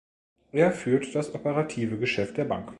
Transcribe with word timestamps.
Er 0.51 0.71
führt 0.71 1.13
das 1.13 1.31
operative 1.35 1.99
Geschäft 1.99 2.35
der 2.37 2.45
Bank. 2.45 2.69